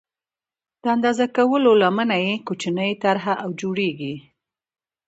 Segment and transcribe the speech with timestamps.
[0.81, 4.15] د اندازه کولو لمنه یې کوچنۍ طرحه او جوړېږي.